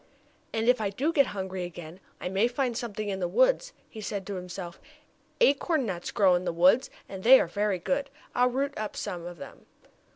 [0.51, 4.01] "And if I do get hungry again, I may find something in the woods," he
[4.01, 4.81] said to himself.
[5.39, 8.09] "Acorn nuts grow in the woods, and they are very good.
[8.33, 9.67] I'll root up some of them."